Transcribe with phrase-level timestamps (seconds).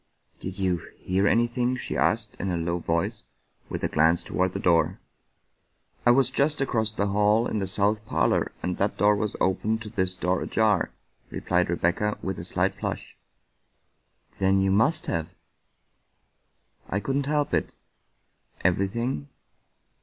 [0.39, 3.25] "Did you— hear anything?" she asked in a low voice
[3.69, 4.99] with a glance toward the door."
[6.07, 9.73] I was just across the hall in the south parlor, and that door was open
[9.79, 10.89] and this door ajar,"
[11.29, 13.15] replied Rebecca with a slight flush."
[14.39, 15.35] Then you must have
[15.75, 16.41] '*"
[16.89, 17.75] I couldn't help it."
[18.61, 19.29] "Everything?"